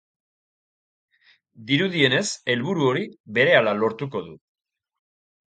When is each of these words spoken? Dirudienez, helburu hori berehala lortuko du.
Dirudienez, 1.71 2.23
helburu 2.55 2.89
hori 2.93 3.05
berehala 3.37 3.77
lortuko 3.83 4.25
du. 4.33 4.35